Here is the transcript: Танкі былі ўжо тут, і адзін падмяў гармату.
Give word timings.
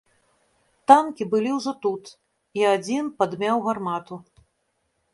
Танкі 0.91 1.27
былі 1.35 1.51
ўжо 1.59 1.71
тут, 1.85 2.03
і 2.63 2.67
адзін 2.75 3.15
падмяў 3.23 3.57
гармату. 3.71 4.15